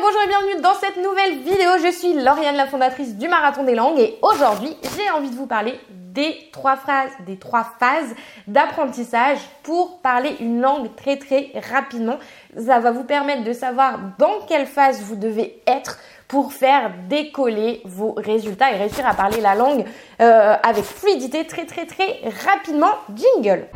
[0.00, 1.70] Bonjour et bienvenue dans cette nouvelle vidéo.
[1.84, 5.46] Je suis Lauriane, la fondatrice du Marathon des Langues et aujourd'hui, j'ai envie de vous
[5.46, 8.14] parler des trois phrases, des trois phases
[8.48, 12.18] d'apprentissage pour parler une langue très très rapidement.
[12.56, 17.80] Ça va vous permettre de savoir dans quelle phase vous devez être pour faire décoller
[17.84, 19.84] vos résultats et réussir à parler la langue
[20.20, 22.90] euh, avec fluidité très très très rapidement.
[23.14, 23.68] Jingle.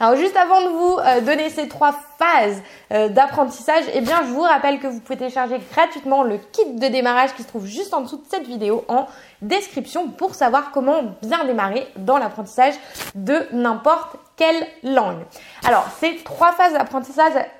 [0.00, 2.62] Alors juste avant de vous euh, donner ces trois phases
[2.92, 6.86] euh, d'apprentissage, eh bien je vous rappelle que vous pouvez télécharger gratuitement le kit de
[6.86, 9.06] démarrage qui se trouve juste en dessous de cette vidéo en
[9.42, 12.74] description pour savoir comment bien démarrer dans l'apprentissage
[13.16, 15.24] de n'importe quelle langue.
[15.68, 16.72] Alors ces trois phases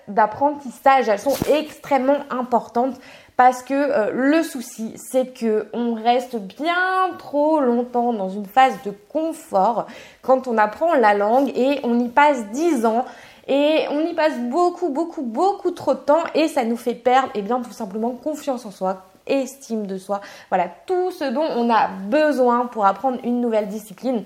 [0.08, 2.98] d'apprentissage, elles sont extrêmement importantes
[3.36, 8.72] parce que euh, le souci, c'est que on reste bien trop longtemps dans une phase
[8.86, 9.86] de confort
[10.22, 13.04] quand on apprend la langue et on y passe 10 ans
[13.46, 17.28] et on y passe beaucoup, beaucoup, beaucoup trop de temps et ça nous fait perdre,
[17.34, 20.22] et eh bien, tout simplement confiance en soi, estime de soi.
[20.48, 24.24] Voilà, tout ce dont on a besoin pour apprendre une nouvelle discipline.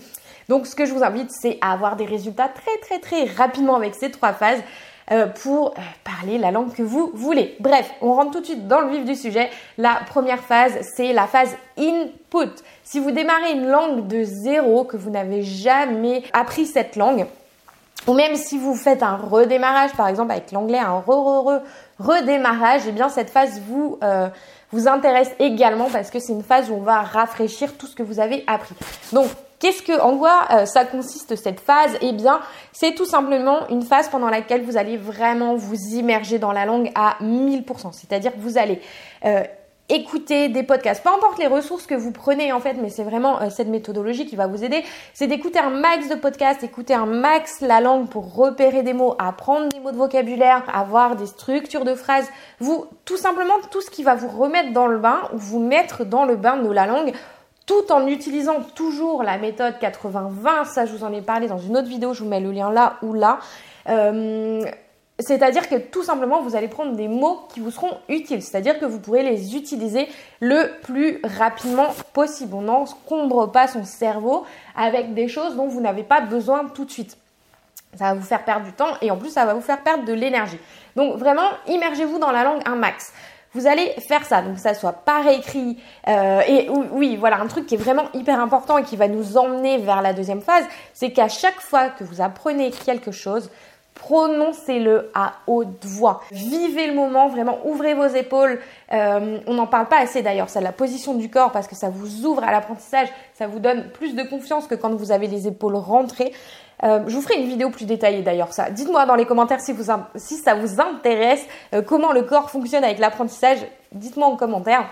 [0.49, 3.77] Donc, ce que je vous invite, c'est à avoir des résultats très, très, très rapidement
[3.77, 4.63] avec ces trois phases.
[5.11, 7.57] Euh, pour euh, parler la langue que vous voulez.
[7.59, 9.51] Bref, on rentre tout de suite dans le vif du sujet.
[9.77, 12.53] La première phase, c'est la phase input.
[12.85, 17.27] Si vous démarrez une langue de zéro, que vous n'avez jamais appris cette langue,
[18.07, 21.61] ou même si vous faites un redémarrage, par exemple avec l'anglais, un re, re, re,
[21.99, 24.29] redémarrage, eh bien cette phase vous, euh,
[24.73, 28.03] vous intéresse également parce que c'est une phase où on va rafraîchir tout ce que
[28.03, 28.75] vous avez appris.
[29.13, 29.27] Donc
[29.63, 31.97] Qu'est-ce que, en quoi euh, ça consiste cette phase?
[32.01, 32.41] Eh bien,
[32.73, 36.91] c'est tout simplement une phase pendant laquelle vous allez vraiment vous immerger dans la langue
[36.97, 37.93] à 1000%.
[37.93, 38.81] C'est-à-dire que vous allez
[39.25, 39.45] euh,
[39.89, 43.41] écouter des podcasts, peu importe les ressources que vous prenez en fait, mais c'est vraiment
[43.41, 44.83] euh, cette méthodologie qui va vous aider,
[45.15, 49.15] c'est d'écouter un max de podcasts, écouter un max la langue pour repérer des mots,
[49.21, 53.91] apprendre des mots de vocabulaire, avoir des structures de phrases, vous tout simplement tout ce
[53.91, 56.87] qui va vous remettre dans le bain ou vous mettre dans le bain de la
[56.87, 57.13] langue
[57.73, 61.77] tout en utilisant toujours la méthode 80-20, ça je vous en ai parlé dans une
[61.77, 63.39] autre vidéo, je vous mets le lien là ou là.
[63.89, 64.63] Euh,
[65.19, 68.85] c'est-à-dire que tout simplement, vous allez prendre des mots qui vous seront utiles, c'est-à-dire que
[68.85, 70.09] vous pourrez les utiliser
[70.41, 72.55] le plus rapidement possible.
[72.55, 74.45] On n'encombre pas son cerveau
[74.77, 77.17] avec des choses dont vous n'avez pas besoin tout de suite.
[77.97, 80.05] Ça va vous faire perdre du temps et en plus, ça va vous faire perdre
[80.05, 80.59] de l'énergie.
[80.97, 83.13] Donc vraiment, immergez-vous dans la langue un max
[83.55, 85.79] vous allez faire ça, donc ça soit par écrit.
[86.09, 89.37] Euh, et oui, voilà, un truc qui est vraiment hyper important et qui va nous
[89.37, 90.65] emmener vers la deuxième phase,
[90.95, 93.51] c'est qu'à chaque fois que vous apprenez quelque chose,
[93.95, 96.23] prononcez-le à haute voix.
[96.31, 98.59] Vivez le moment, vraiment ouvrez vos épaules.
[98.93, 101.91] Euh, on n'en parle pas assez d'ailleurs, c'est la position du corps parce que ça
[101.91, 105.47] vous ouvre à l'apprentissage, ça vous donne plus de confiance que quand vous avez les
[105.47, 106.33] épaules rentrées.
[106.85, 108.71] Euh, je vous ferai une vidéo plus détaillée d'ailleurs ça.
[108.71, 109.75] Dites-moi dans les commentaires si,
[110.37, 111.45] ça vous intéresse,
[111.75, 113.59] euh, comment le corps fonctionne avec l'apprentissage.
[113.93, 114.87] Dites-moi en commentaire.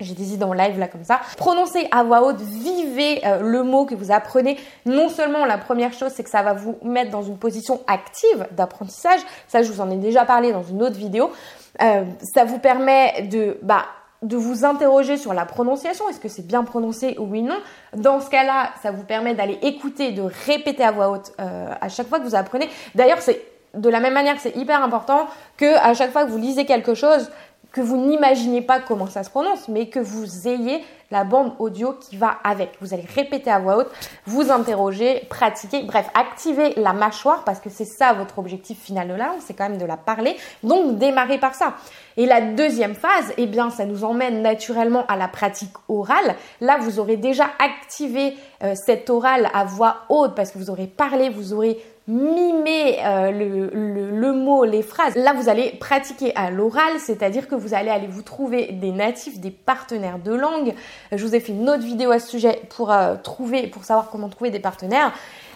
[0.00, 1.20] J'ai des idées en live là comme ça.
[1.36, 4.56] Prononcez à voix haute, vivez euh, le mot que vous apprenez.
[4.84, 8.46] Non seulement la première chose, c'est que ça va vous mettre dans une position active
[8.52, 9.20] d'apprentissage.
[9.48, 11.30] Ça, je vous en ai déjà parlé dans une autre vidéo.
[11.78, 13.84] ça vous permet de bah,
[14.22, 17.58] de vous interroger sur la prononciation, est-ce que c'est bien prononcé oui non?
[17.94, 21.88] Dans ce cas-là, ça vous permet d'aller écouter, de répéter à voix haute euh, à
[21.88, 22.68] chaque fois que vous apprenez.
[22.94, 23.42] D'ailleurs, c'est
[23.74, 25.26] de la même manière, c'est hyper important
[25.58, 27.30] que à chaque fois que vous lisez quelque chose,
[27.76, 31.94] que vous n'imaginez pas comment ça se prononce, mais que vous ayez la bande audio
[31.94, 32.72] qui va avec.
[32.80, 33.90] Vous allez répéter à voix haute,
[34.26, 39.14] vous interroger, pratiquer, bref, activer la mâchoire parce que c'est ça votre objectif final de
[39.14, 40.36] la langue, c'est quand même de la parler.
[40.62, 41.74] Donc démarrez par ça.
[42.16, 46.34] Et la deuxième phase, eh bien, ça nous emmène naturellement à la pratique orale.
[46.60, 50.86] Là, vous aurez déjà activé euh, cette orale à voix haute parce que vous aurez
[50.86, 51.78] parlé, vous aurez
[52.08, 55.16] mimer euh, le, mot, les phrases.
[55.16, 59.40] Là, vous allez pratiquer à l'oral, c'est-à-dire que vous allez aller vous trouver des natifs,
[59.40, 60.74] des partenaires de langue.
[61.12, 64.10] Je vous ai fait une autre vidéo à ce sujet pour euh, trouver, pour savoir
[64.10, 65.12] comment trouver des partenaires.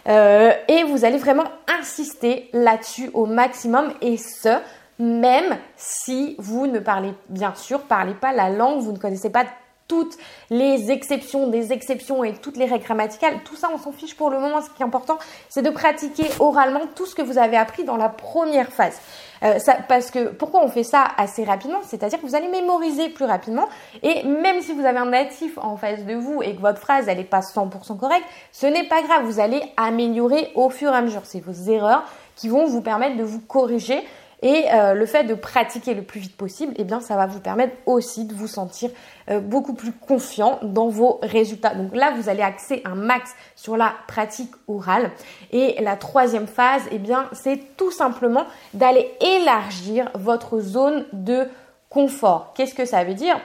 [0.08, 1.44] Euh, et vous allez vraiment
[1.78, 4.58] insister là-dessus au maximum et ce,
[4.98, 9.44] même si vous ne parlez, bien sûr, parlez pas la langue, vous ne connaissez pas
[9.90, 10.16] toutes
[10.50, 14.30] les exceptions des exceptions et toutes les règles grammaticales, tout ça on s'en fiche pour
[14.30, 14.62] le moment.
[14.62, 17.96] Ce qui est important, c'est de pratiquer oralement tout ce que vous avez appris dans
[17.96, 19.00] la première phase.
[19.42, 19.58] Euh,
[19.88, 21.80] parce que pourquoi on fait ça assez rapidement?
[21.82, 23.68] C'est-à-dire que vous allez mémoriser plus rapidement
[24.04, 27.06] et même si vous avez un natif en face de vous et que votre phrase
[27.06, 29.24] n'est pas 100% correcte, ce n'est pas grave.
[29.24, 31.22] Vous allez améliorer au fur et à mesure.
[31.24, 32.04] C'est vos erreurs
[32.36, 34.04] qui vont vous permettre de vous corriger
[34.42, 37.40] Et euh, le fait de pratiquer le plus vite possible, eh bien, ça va vous
[37.40, 38.90] permettre aussi de vous sentir
[39.28, 41.74] euh, beaucoup plus confiant dans vos résultats.
[41.74, 45.10] Donc là, vous allez axer un max sur la pratique orale.
[45.52, 51.46] Et la troisième phase, eh bien, c'est tout simplement d'aller élargir votre zone de
[51.90, 52.54] confort.
[52.54, 53.38] Qu'est-ce que ça veut dire?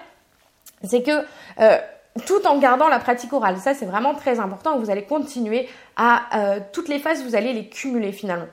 [0.84, 1.26] C'est que
[1.60, 1.78] euh,
[2.26, 4.78] tout en gardant la pratique orale, ça c'est vraiment très important.
[4.78, 8.46] Vous allez continuer à toutes les phases, vous allez les cumuler finalement.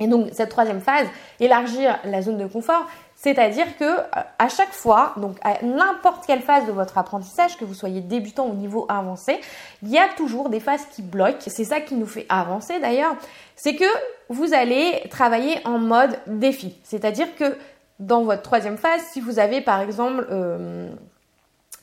[0.00, 1.06] Et donc cette troisième phase,
[1.38, 4.04] élargir la zone de confort, c'est-à-dire que euh,
[4.38, 8.46] à chaque fois, donc à n'importe quelle phase de votre apprentissage, que vous soyez débutant
[8.46, 9.40] ou niveau avancé,
[9.82, 11.38] il y a toujours des phases qui bloquent.
[11.46, 13.14] C'est ça qui nous fait avancer d'ailleurs.
[13.54, 13.84] C'est que
[14.28, 16.80] vous allez travailler en mode défi.
[16.82, 17.56] C'est-à-dire que
[18.00, 20.88] dans votre troisième phase, si vous avez par exemple euh,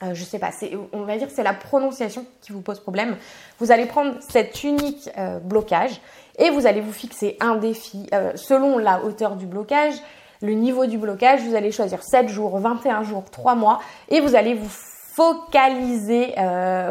[0.02, 0.52] euh, je sais pas,
[0.94, 3.18] on va dire c'est la prononciation qui vous pose problème.
[3.60, 6.00] Vous allez prendre cet unique euh, blocage
[6.38, 9.96] et vous allez vous fixer un défi euh, selon la hauteur du blocage,
[10.42, 11.42] le niveau du blocage.
[11.42, 16.34] Vous allez choisir 7 jours, 21 jours, 3 mois et vous allez vous focaliser,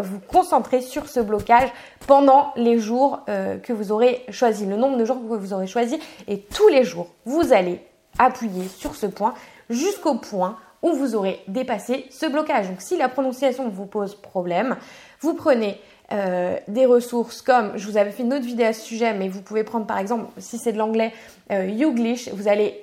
[0.02, 1.70] vous concentrer sur ce blocage
[2.06, 5.98] pendant les jours que vous aurez choisi, le nombre de jours que vous aurez choisi
[6.26, 7.80] et tous les jours, vous allez
[8.18, 9.32] appuyer sur ce point
[9.70, 12.68] jusqu'au point où vous aurez dépassé ce blocage.
[12.68, 14.76] Donc si la prononciation vous pose problème,
[15.20, 15.80] vous prenez
[16.12, 19.28] euh, des ressources comme, je vous avais fait une autre vidéo à ce sujet, mais
[19.28, 21.12] vous pouvez prendre par exemple, si c'est de l'anglais,
[21.52, 22.82] euh, Youglish, vous allez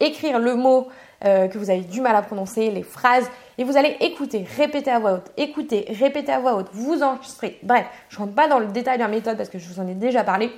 [0.00, 0.88] écrire le mot
[1.24, 4.90] euh, que vous avez du mal à prononcer, les phrases, et vous allez écouter, répéter
[4.90, 7.58] à voix haute, écouter, répéter à voix haute, vous enregistrer.
[7.62, 9.88] Bref, je rentre pas dans le détail de la méthode parce que je vous en
[9.88, 10.52] ai déjà parlé,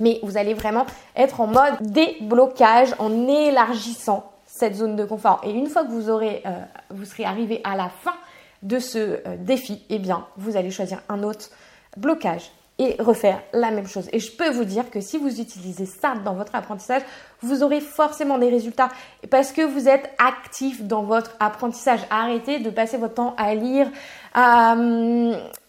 [0.00, 0.86] mais vous allez vraiment
[1.16, 5.40] être en mode déblocage en élargissant cette zone de confort.
[5.42, 6.60] Et une fois que vous aurez, euh,
[6.90, 8.14] vous serez arrivé à la fin
[8.62, 11.50] de ce euh, défi, eh bien, vous allez choisir un autre
[11.96, 14.08] blocage et refaire la même chose.
[14.12, 17.02] Et je peux vous dire que si vous utilisez ça dans votre apprentissage,
[17.40, 18.88] vous aurez forcément des résultats
[19.30, 22.00] parce que vous êtes actif dans votre apprentissage.
[22.10, 23.88] Arrêtez de passer votre temps à lire,
[24.34, 24.74] à,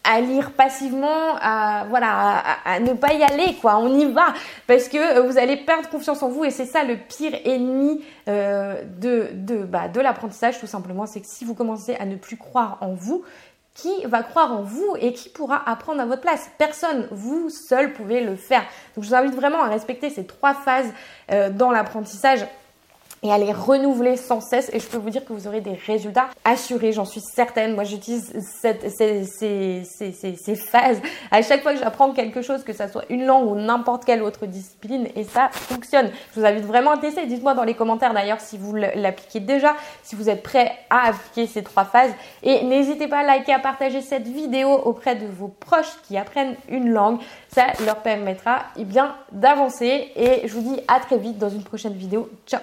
[0.03, 3.77] à lire passivement, à voilà, à, ne pas y aller quoi.
[3.77, 4.33] On y va
[4.65, 8.81] parce que vous allez perdre confiance en vous et c'est ça le pire ennemi euh,
[8.99, 11.05] de de bah, de l'apprentissage tout simplement.
[11.05, 13.23] C'est que si vous commencez à ne plus croire en vous,
[13.75, 16.49] qui va croire en vous et qui pourra apprendre à votre place?
[16.57, 18.63] Personne, vous seul pouvez le faire.
[18.95, 20.91] Donc je vous invite vraiment à respecter ces trois phases
[21.31, 22.47] euh, dans l'apprentissage
[23.25, 24.69] et à les renouveler sans cesse.
[24.71, 27.73] Et je peux vous dire que vous aurez des résultats assurés, j'en suis certaine.
[27.73, 28.75] Moi, j'utilise ces,
[30.55, 31.01] phases
[31.31, 34.21] à chaque fois que j'apprends quelque chose, que ça soit une langue ou n'importe quelle
[34.21, 36.11] autre discipline, et ça fonctionne.
[36.33, 37.25] Je vous invite vraiment à tester.
[37.25, 41.47] Dites-moi dans les commentaires d'ailleurs si vous l'appliquez déjà, si vous êtes prêt à appliquer
[41.47, 42.11] ces trois phases.
[42.43, 46.55] Et n'hésitez pas à liker, à partager cette vidéo auprès de vos proches qui apprennent
[46.69, 47.19] une langue.
[47.47, 50.11] Ça leur permettra eh bien d'avancer.
[50.15, 52.29] Et je vous dis à très vite dans une prochaine vidéo.
[52.45, 52.61] Ciao